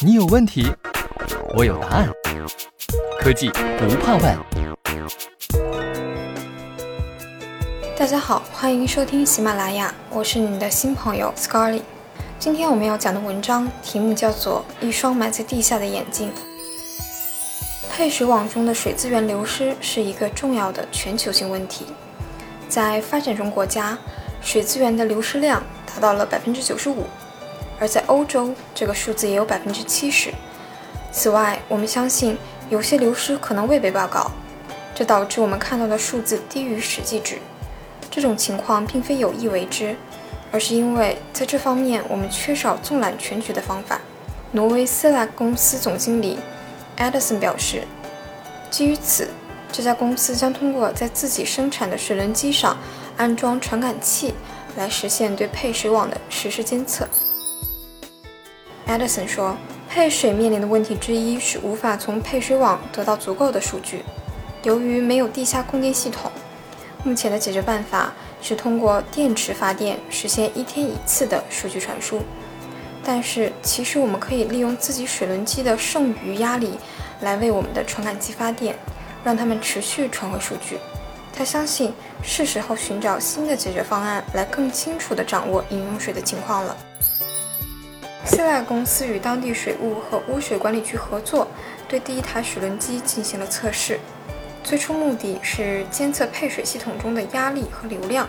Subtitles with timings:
[0.00, 0.70] 你有问题，
[1.54, 2.08] 我有答案。
[3.20, 4.38] 科技不怕问。
[7.96, 11.82] 大家好，欢迎收听喜马拉雅，我是你的新朋友 Scarly。
[12.38, 16.30] 今天我们要讲的文章题目叫做《一双埋在地下的眼睛》。
[17.90, 21.86] 配水网中的水资源流失是一个重要的全球性问题。
[22.68, 23.98] 在发展中国家，
[24.40, 27.04] 水资源的流失量达到了百分之九十五，
[27.82, 30.32] 而在欧洲，这个数字也有百分之七十。
[31.10, 32.38] 此外，我们相信
[32.70, 34.30] 有些流失可能未被报告，
[34.94, 37.38] 这导致我们看到的数字低于实际值。
[38.08, 39.96] 这种情况并非有意为之。
[40.52, 44.00] 而是因为在这方面我们缺少纵览全局的方法。
[44.52, 46.38] 挪威斯拉公司总经理
[46.98, 47.84] Edison 表示，
[48.70, 49.28] 基于此，
[49.72, 52.76] 这家公司将通过在自己生产的水轮机上
[53.16, 54.34] 安装传感器
[54.76, 57.08] 来实现对配水网的实时监测。
[58.92, 59.56] Edison 说，
[59.88, 64.04] 配水面临的问题之一是无法从配水网得到足够的数据，
[64.64, 66.30] 由于没有地下供电系统。
[67.02, 68.12] 目前的解决办法
[68.42, 72.20] 是通过电池发电实现一天一次的数据传输，
[73.02, 76.78] 但是其实我们可以利用自己水轮机的剩余压力
[77.22, 78.76] 来为我们的传感器发电，
[79.24, 80.76] 让它们持续传回数据。
[81.34, 86.76] 他相信是时候寻找新的解决方案，来更清楚地掌握饮用水的情况了。
[88.24, 91.48] 希腊公司与当地水务和污水管理局合作，
[91.88, 93.98] 对第一台水轮机进行了测试。
[94.62, 98.28] 最初目的是监测配水系统中的压力和流量，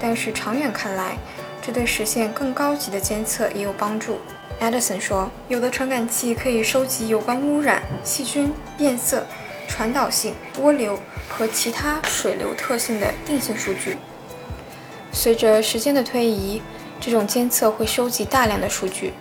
[0.00, 1.16] 但是长远看来，
[1.62, 4.18] 这对实现更高级的监测也有帮助。
[4.60, 9.24] Edison 说，有的传感器可以收集有关污染、细菌、变色、
[9.68, 13.96] 传导性、涡流和其他水流特性的定性数据。
[15.12, 16.60] 随着时间的推移，
[17.00, 19.12] 这种监测会收集大量的数据，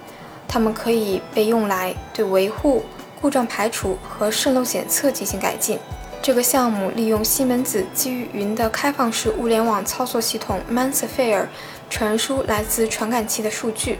[0.47, 2.83] 它们可以被用来对维护、
[3.21, 5.79] 故障排除和渗漏检测进行改进。
[6.21, 11.45] 这个项目利用西门子基于云的开放式物联网操作系统 Mansphere
[11.87, 13.99] 传输来自传感器的数据，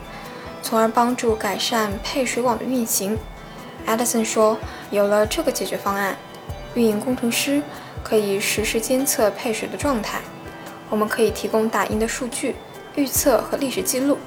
[0.64, 3.16] 从而帮助改善配水网的运行。
[3.86, 4.58] Edison 说
[4.90, 6.18] ：“有了这个解决方案，
[6.74, 7.62] 运营工程师
[8.02, 10.20] 可以实时监测配水的状态。
[10.90, 12.56] 我们可以提供打印的数据、
[12.96, 14.18] 预测和历史记录。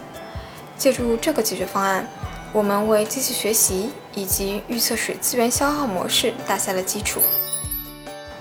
[0.76, 2.06] 借助这个解决方案，
[2.52, 7.20] 我们为机器学习以及预测水资源消耗模式打下了基础。”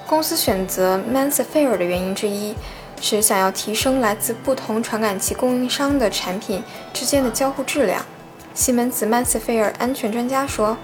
[0.08, 2.56] 公司选择 Mansphere 的原因之一
[3.02, 8.06] 是想要提升来自不同传感器供应商的产品之间的交互质量。
[8.54, 10.78] 西门子 Mansphere 安全专家说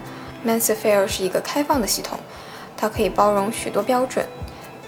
[0.46, 2.20] ，Mansphere 是一个开放的系统，
[2.76, 4.28] 它可以包容许多标准，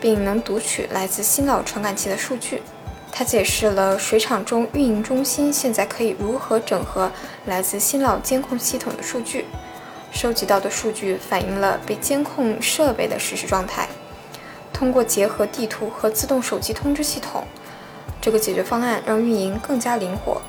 [0.01, 2.61] 并能读取来自新老传感器的数据。
[3.17, 7.09] 他解释了水厂中运营中心现在可以如何整合
[7.45, 9.45] 来自新老监控系统的数据，
[10.11, 13.87] 收集到的数据反映了被监控设备的实时状态。
[14.73, 17.45] 通过结合地图和自动手机通知系统，
[18.19, 20.41] 这个解决方案让运营更加灵活。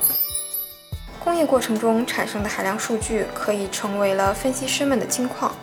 [1.23, 5.55] 工业过程中产生的海量数据可以成为了分析师们的金矿。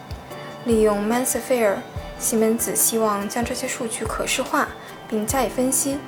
[0.64, 1.76] 利用 Mansphere，
[2.18, 4.68] 西门子希望将这些数据可视化
[5.06, 5.98] 并加以分析，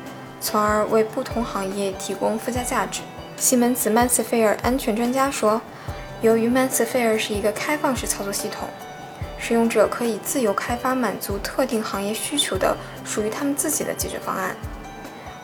[0.40, 3.02] 从而为不同行业提供附加价值。
[3.36, 5.60] 西门子 Mansphere 安全专家说
[6.22, 8.68] ：“由于 Mansphere 是一个开放式操作系统。”
[9.38, 14.56] 使用者可以自由开发满足特定行业需求的属于他们自己的解决方案。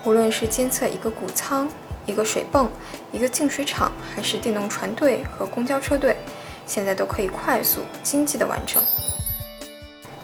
[0.04, 1.69] 无论是监测一个谷仓、
[2.06, 2.70] 一个水泵、
[3.12, 6.16] 一个净水厂，还是电动船队和公交车队，
[6.66, 8.82] 现在都可以快速、经济地完成。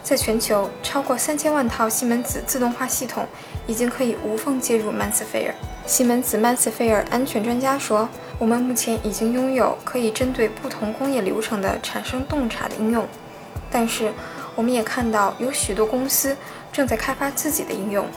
[0.09, 3.27] 在全球，超过三千万套西门子自动化系统
[3.67, 5.51] 已经可以无缝接入 Mansphere。
[5.85, 8.09] 西门子 Mansphere 安全专家说
[8.39, 13.05] ：“我们目前已经拥有可以针对不同工业流程的产生洞察的应用。”
[13.69, 14.11] 但是，
[14.55, 16.35] 我们也看到有许多公司
[16.71, 18.07] 正在开发自己的应用，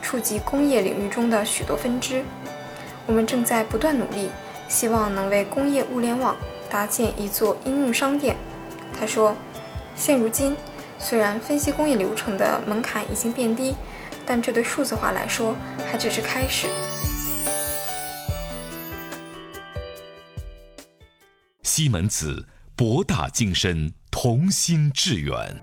[0.00, 2.22] 触及工业领域中的许多分支。
[3.08, 4.30] 我们正在不断努力，
[4.68, 6.36] 希望能为工业物联网
[6.70, 8.36] 搭建一座应用商店。
[8.96, 9.34] 他说
[9.96, 10.56] ：“现如今，
[11.00, 13.74] 虽然分析工艺流程的门槛已经变低，
[14.24, 15.56] 但这对数字化来说
[15.90, 16.68] 还只是开始。”
[21.64, 23.92] 西门子，博大精深。
[24.12, 25.62] 同心致远。